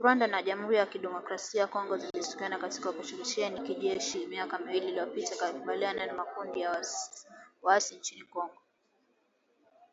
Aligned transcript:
Rwanda 0.00 0.26
na 0.26 0.42
Jamuhuri 0.42 0.76
ya 0.78 0.86
kidemokrasia 0.86 1.60
ya 1.60 1.66
Kongo 1.66 1.96
zilishirikiana 1.96 2.58
katika 2.58 2.88
oparesheni 2.90 3.56
ya 3.56 3.62
kijeshi 3.62 4.26
miaka 4.26 4.58
miwili 4.58 4.88
iliyopita 4.88 5.28
katika 5.36 5.52
kukabiliana 5.52 6.06
na 6.06 6.12
makundi 6.14 6.60
ya 6.60 6.86
waasi 7.62 7.94
nchini 7.94 8.22
Kongo 8.22 8.58